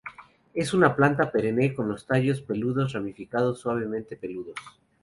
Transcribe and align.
Es 0.55 0.73
una 0.73 0.95
planta 0.95 1.29
perenne 1.31 1.75
con 1.75 1.87
los 1.87 2.07
tallos 2.07 2.41
peludos, 2.41 2.93
ramificados, 2.93 3.59
suavemente 3.59 4.17
peludos. 4.17 4.55